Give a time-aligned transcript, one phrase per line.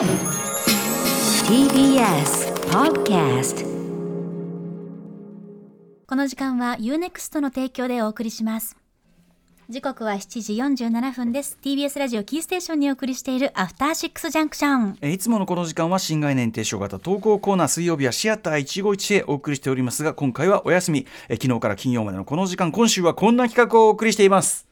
[0.00, 0.08] TBS
[2.70, 3.66] Podcast
[6.06, 8.78] この時間は UNEXT の提供でお送りします。
[9.68, 11.58] 時刻は7時47分です。
[11.62, 24.66] TBS ラジオキーステーションにお送りしているアフターシックスジャンクションえーいつものこの時間は新概念提唱型投稿コーナー水曜日はシアター一期一会お送りしておりますが今回はお休み、えー昨日から金曜までのこの時間今週はこんな企画をお送りしています。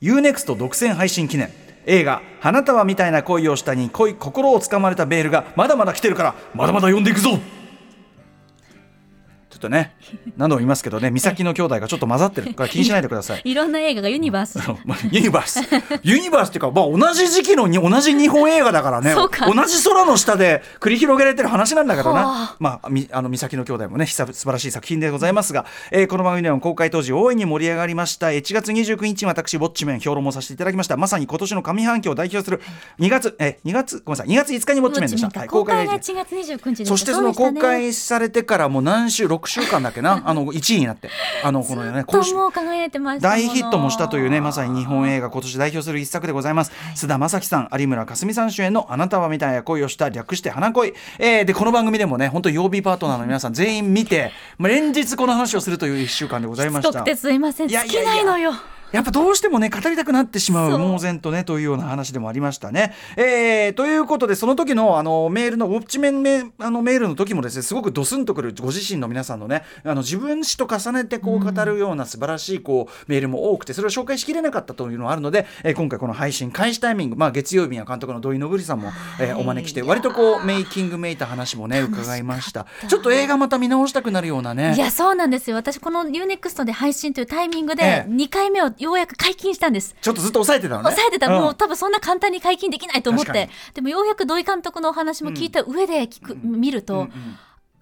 [0.00, 1.52] UNEXT 独占配信記念
[1.86, 7.38] 映画「花束みたいな恋をした」に恋心をつかまれたベールがまだまだ来てるからまだまだ読んでいくぞ。
[9.64, 9.94] とね
[10.36, 12.54] 何度も言いますけどね 美咲の兄弟がちょっと混ざってる。
[12.54, 13.42] から気にしないでください。
[13.44, 14.58] いろんな映画がユニバース。
[15.10, 15.60] ユニバース。
[16.02, 19.14] ユニバースっていうか、まあ、同じ時期のに同じ日本映画だからね。
[19.14, 30.96] 同じ空の下で繰り広げられてる話なんだけどはなあ、まあ、みあの美咲の兄弟もね素晴らしい作品でございますが、えーこの番組では公開当時大いに盛り上がりました1月29日に私ウォッチメン評論もさせていただきました。
[30.96, 32.60] まさに今年の上半期を代表する
[33.00, 40.22] 2月え2月ごめんなさい2月5日にウォッチメンでした、はい公開がでした1月29日でそしてその公開されてからもう何週6週間だっけな？
[40.26, 41.10] あの1位になって。
[41.42, 42.34] あのこのね今週
[43.20, 46.72] 大ヒットもしたというねまさに日本映画今年代表する一作でございます。
[46.94, 57.04] 須田将暉さん有村架純さん主演の「あなたはみたいな恋をした」略して「花恋」えーでこの番組でもね本当曜日パートナーの皆さん全員見て、まあ、連日この話をするという1週間でございました。
[57.16, 57.70] すいません。
[57.70, 58.12] いや尽いやいや。
[58.12, 58.54] きないのよ
[58.94, 62.94] やっぱどうしてもね語りたくなってしまう猛然とねというような話でもありましたね。
[63.16, 82.66] えーということでその時のあのメールのウォッチメンメあのメールの時もですねすごくドスンとくるご自身の皆さんのねあの自分史と重ねてこう語るような素晴らしいこうメールも多くてそれを紹介しきれなかったというのがあるので、えー今回この配信開始タイミング、まあ、月曜日には監督の土井信さんも、えーお招きして割とこうメイキングめいた話もね伺いました。
[82.88, 84.74] ちょっと映画また見直したくなるようなね。
[84.76, 85.56] いやそうなんですよ。
[85.56, 89.94] 私この UNEXT で配信というタイミングえでえ2回目をようやく解禁したんです。
[90.00, 90.90] ちょっとずっと抑えてたのね。
[90.90, 91.42] 抑えてた、ん。
[91.42, 93.50] もう多分そんな簡単に解禁できないと思って。
[93.74, 97.10] でもようやく土井監督のお話も聞いた上で聞く、見ると、うんうん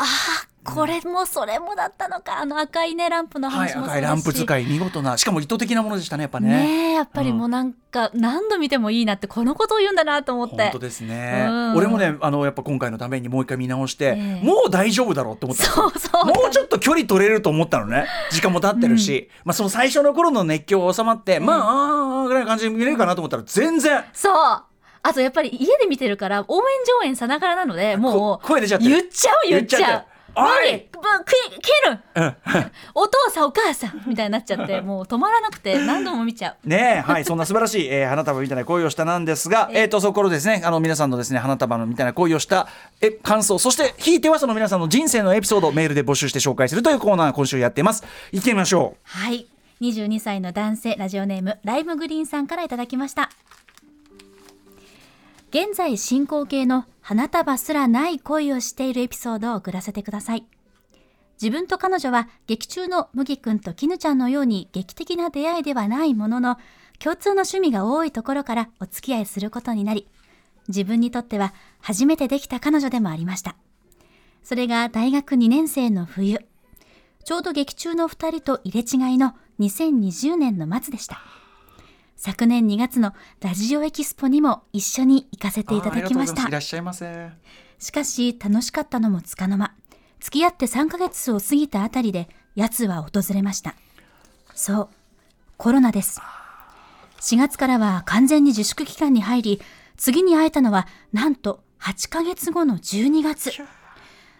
[0.02, 2.38] ああこれもそれもだったのか。
[2.38, 6.48] あの赤いねランプのはい、話もそうだし、赤いランプ使い見事なしかも意図的なものでしたねやっぱね。
[6.48, 10.56] ねえやっぱりもうなんか何度見てもいいなってこのことを言うんだなと思って。
[10.56, 11.74] 本当ですね、うん。
[11.74, 14.46] 俺もねあのやっぱ今回のためにもう一回見直して、ええ。
[14.46, 16.26] もう大丈夫だろうって思ったそうそう。
[16.26, 18.06] もうちょっと距離取れると思ったのね。
[18.30, 24.04] 時間も経ってるし、まあ、その最初の頃の熱狂が収まって、まああーあーぐらいの感じで見れるかなと思ったら全然。
[24.12, 24.62] そう
[25.02, 26.62] あとやっぱり家で見てるから応援
[27.02, 28.90] 上演さながらなのでもうこ声出ちゃってる。
[28.90, 30.04] 言っちゃう言っちゃう。
[30.34, 30.88] おい
[31.60, 31.98] 切る！
[32.94, 36.68] お父さんお母さんみたいになっちゃってもう止まらなくて何度も見ちゃう。
[36.68, 42.66] ねえ、はい、そんな素晴らしい、えー花束みたいな恋をしたなんですが、えっ、と、そころですね、あの、皆さんのですね、花束のみたいな恋をした、
[43.00, 48.04] え、感想、そして、ひいてはその皆さんの人生のエピソードをメールで募集して紹介するというコーナー、今週やっています。
[48.32, 49.18] 行ってみましょう。
[49.18, 49.46] はい。
[49.82, 53.30] 22歳の男性ラジオネームライムグリーンさんからいただきました
[55.54, 60.46] 現在進行形の花束すらない恋をしているエピソードを送らせてください。
[61.34, 66.56] 自分と彼女は劇中の麦くんと絹ちゃんのように劇的な出会いではないものの
[66.98, 70.08] 共通の趣味が多いところからお付き合いすることになり
[70.68, 73.54] 自分にとっては初めてできた彼女でもありました。
[74.42, 76.38] それが大学2年生の冬。
[77.24, 81.41] ちょうど劇中の2人と入れ違いの2020年の末でした。
[82.16, 86.46] 昨年2月のラジオエキスポにも一緒に行かせていただきました。
[86.48, 87.30] いらっしゃいませ。
[87.78, 89.74] しかし楽しかったのもつかの間。
[90.20, 93.74] 付き合って3ヶ月を過ぎたあたりで奴は訪れました。
[94.54, 94.88] そう
[95.56, 96.20] コロナです。
[97.20, 99.62] 4月からは完全に自粛期間に入り
[99.96, 103.52] 次に会えたのはなんと8ヶ月後の12月。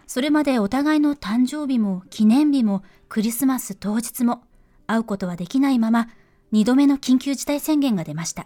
[0.07, 4.43] それまでお互いの誕生日も記念日もクリスマス当日も
[4.87, 6.07] 会うことはできないまま
[6.53, 8.45] 2度目の緊急事態宣言が出ました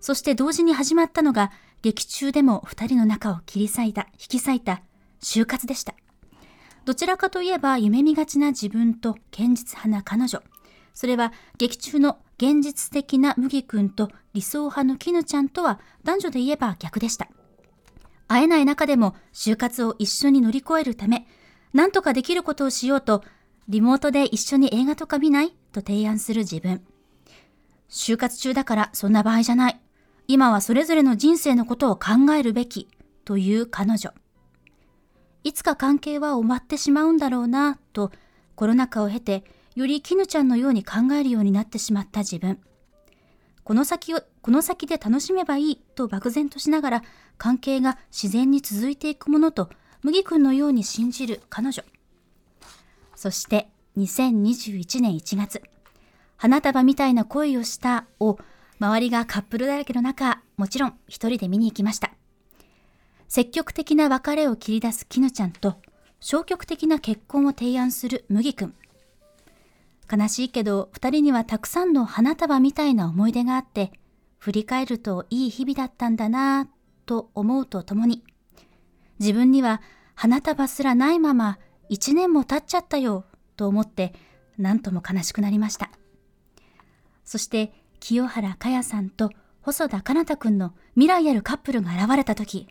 [0.00, 1.50] そして同時に始まったのが
[1.82, 4.82] 劇中でも二人の仲を切り裂いた、引き裂いた
[5.22, 5.94] 就活でした。
[6.84, 10.42] どちらかといえば夢見がちな自分と堅実派な彼女。
[10.94, 17.28] それは劇中の現実的な麦くんと理想派の絹ちゃんとは男女で言えば逆でした。
[18.28, 21.26] 会えない中でも就活を一緒に乗り越えるため、
[21.72, 23.22] 何とかできることをしようと、
[23.68, 25.50] リモートで一緒に映画とか見ない？
[25.72, 26.82] と提案する自分。
[27.88, 29.80] 就活中だからそんな場合じゃない。
[30.28, 32.88] 今はそれぞれの人生のことを考えるべき
[33.24, 34.12] という彼女。
[35.44, 38.10] いつか関係は終わってしまうんだろうなと
[38.56, 39.44] コロナ禍を経て
[39.76, 42.58] より絹ちゃんのように考えるようになってしまった自分。
[43.62, 47.02] この先を、この先で楽しめばいいと漠然としながら
[47.36, 49.70] 関係が自然に続いていくものと
[50.02, 51.82] 麦君のように信じる彼女。
[53.14, 55.62] そして2021年1月、
[56.36, 58.38] 花束みたいな恋をしたを
[58.78, 62.12] 周りがカップルだらけの中、もちろん一人で見に行きました。
[63.28, 65.76] 積極的な別れを切り出す絹ちゃんと
[66.20, 68.74] 消極的な結婚を提案する麦くん。
[70.10, 73.92] 悲しいけど二人にはたくさんの花束みたいな思い出があって、
[74.38, 76.68] 振り返るといい日々だったんだなぁ
[77.06, 78.22] と思うとともに、
[79.18, 79.80] 自分には
[80.14, 83.24] 花束すらないまま一年も経っちゃったよ
[83.56, 84.14] と思って
[84.58, 85.90] 何とも悲しくなりました。
[87.26, 89.30] そして清原果耶さんと
[89.60, 92.68] 細田かなたくんの未来あるカップルが現れた時、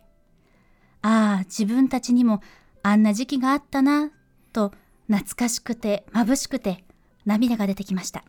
[1.02, 2.40] ああ、自分たちにも
[2.82, 4.10] あんな時期があったな、
[4.52, 4.72] と
[5.08, 6.84] 懐かしくて眩しくて
[7.26, 8.24] 涙が出てきました。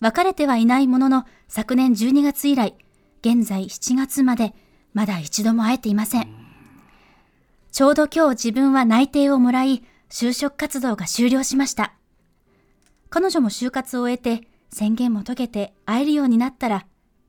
[0.00, 2.74] 別れてはいないものの昨年12月以来、
[3.20, 4.54] 現在7月まで
[4.94, 6.28] まだ一度も会えていません。
[7.72, 11.94] ちょうど今日自分は内定をもらい、就職活動が終了しました。
[13.10, 16.86] 彼女も就活を終えて宣言も解けて会えるようになったら、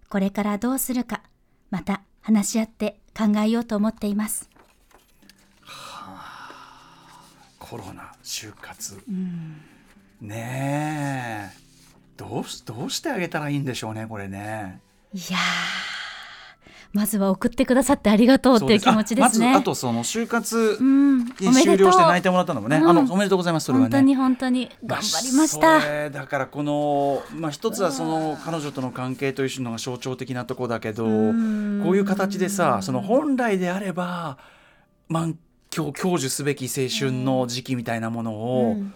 [0.09, 1.23] これからどうするか、
[1.71, 4.49] また話し合って考えようと思っています。
[7.59, 8.97] コロナ就活、
[10.21, 11.57] ねえ
[12.15, 14.79] どうしどうしてあげたらいいんでしょうねこれね。
[15.13, 16.02] いやー、
[16.93, 19.47] まずは送ってくださってありがとうっていう気持ちですね。
[19.47, 23.91] あまずあとその就活終了して泣いてもらったのもね、うんあのおめでとうございますそれはね。
[23.91, 25.81] 本当に本当に頑張りました。
[25.81, 31.15] それだからこの、まあ、一つはその彼女との関係というのが象徴的なところだけどこう
[31.97, 34.37] いう形でさその本来であれば
[35.09, 35.37] 満
[35.71, 38.93] 享享受すべき青春の時期みたいなものを、うん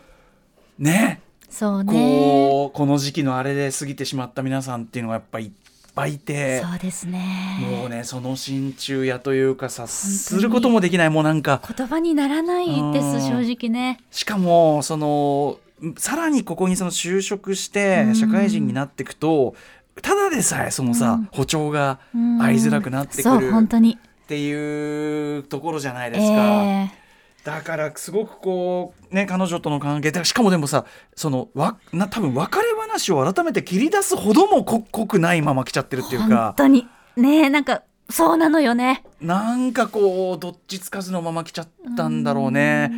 [0.78, 1.92] ねそうね。
[1.92, 5.52] こうこの時期のあれで過ぎてしまった皆さんっていうのがやっぱり
[5.98, 6.62] ぱいいて。
[6.62, 7.58] そうですね。
[7.60, 14.00] もうねその心中やというかさすることもできないもうなんか言葉にならないです、正直ね。
[14.12, 15.60] しかもその
[15.98, 19.56] さらにここにその就職してうん社会人になっていくと、
[20.02, 23.98] ただでさえそのさ、うん歩調がうん合いづらくなってくそう、る本当に。
[23.98, 26.64] っていうところじゃないですか。
[26.64, 26.92] え
[27.44, 30.84] だからすごくこうね彼女との関係でしかもでもさ
[31.16, 36.88] そのわな多分別れ話を改めて切り出すほどもこ濃くないまま来ちゃってるっていう本か当に。
[37.16, 39.04] ねえ、なんか、そうなのよね。
[39.22, 42.92] なんかこうどっちつかずのまま来ちゃったんだろうね。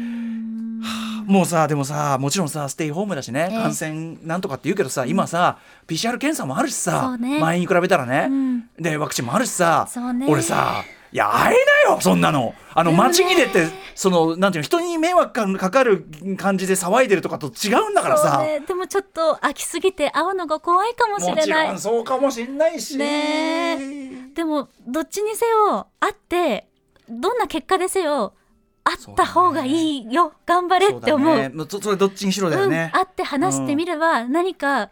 [1.25, 3.57] もうさでもさもちろんさステイホームだしね、ええ。
[3.57, 5.57] 感染なんとかって言うけどさ今さ
[5.87, 7.39] PCR 検査もあるしそさ、うね。
[7.39, 8.69] 前に比べたらね、うん。
[8.79, 10.27] でワクチンもあるしさ、ね。
[10.29, 12.53] 俺さいや会えなよそんなの。
[12.73, 16.05] あのでもね街に出てそのなんていうの人に迷惑かかる
[16.37, 21.67] 感じで騒いでるとかと違うんだからさ、ね、でもちょっと飽きすぎて会うのが怖いかもしれない。
[21.67, 22.97] ろんそうかもしんないし。
[22.97, 26.67] ねでもどっちにせよ会って
[27.09, 28.33] どんな結果でせよ
[28.83, 31.49] 会った方がいいよ、頑張れって思うだね。
[31.49, 32.91] もうそそれどっちにしろだよね。
[32.93, 34.89] うん、、会って話してみれば何か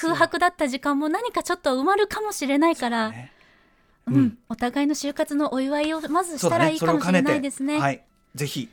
[0.00, 3.32] 空白だった時間も何かちょっと埋まるかもしれないから、ね
[4.06, 4.14] うん。
[4.14, 4.38] うん。
[4.48, 7.78] お互いの就活のお祝いをまずしたらいいかもしれないですね。
[7.78, 8.04] はい。
[8.34, 8.68] ぜひ。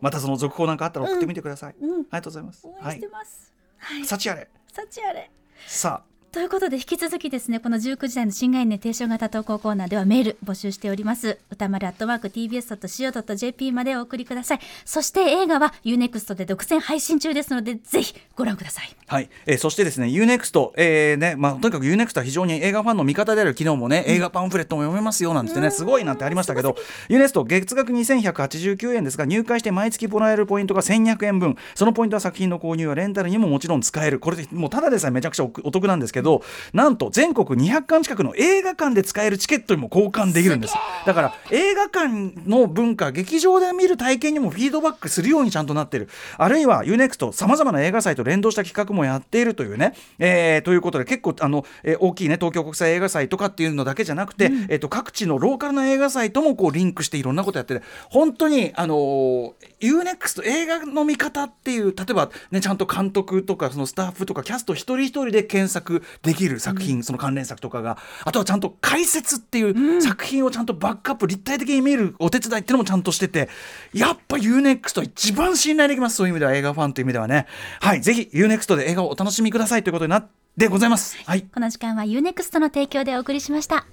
[0.00, 1.90] またその続報なんかあったら送ってみてください、うん。
[1.92, 2.66] ありがとうございます。
[2.66, 3.52] 応援しはいてます。
[3.78, 4.48] はい、幸あれ。
[4.72, 5.30] 幸あれ。
[5.66, 11.38] さあということで引き続きですねこの19時台の新概念提唱型投稿コーナーではメール募集しております。
[11.50, 14.60] 歌丸アットマーク TBS.CO.JP までお送りください。
[14.84, 18.94] そして映画は UNEXT で独占配信中ですのでぜひご覧ください。
[19.06, 26.76] はい、えーそしてですね UNEXT、えーねまあ、とにかく UNEXT は非常に映画ファンの味方である昨日もね、映画パンフレットも読めますよなんてね、すごいなんてありましたけど
[27.08, 31.56] UNEXT 月額2189円ですが入会して毎月もらえるポイントが1200円分。
[31.74, 34.20] そのポイントは作品の購入やレンタルにももちろん使える。
[34.20, 36.25] これでもうただでさえめちゃくちゃおお得なんですけど
[36.72, 40.74] なんと全国200館近くの映画館で使えるチケットにも交換できるんです。
[41.06, 42.08] だから映画館
[42.48, 46.08] の文化劇場で見る体験にもフィードバックするようにちゃんとなってる。
[46.38, 73.48] あるいは UNEXT さまざまな映画祭と連動した企画もやっているというね、えーということで結構あの、えー大きいね東京国際映画祭とかっていうのだけじゃなくて、えー、と各地のローカルな映画祭ともこうリンクしていろんなことやってて本当にあのー UNEXT 映画の見方っていう例えばねちゃんと監督とかそのスタッフとかキャスト一人一人で検索できる作品、その関連作とかがあとはちゃんと解説っていう作品をちゃんとバックアップ立体的に見えるお手伝いっていうのもちゃんとしてて
[73.92, 77.46] やっぱ UNEXT 一番信頼できますそういう意味では映画ファンという意味ではね。
[77.80, 81.16] はいぜひ UNEXT で映画をお楽しみくださいということになってございます。
[81.24, 81.42] はい。
[81.42, 83.86] この時間は UNEXT の提供でお送りしました。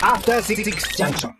[0.00, 0.64] After Six
[0.96, 1.32] Junction.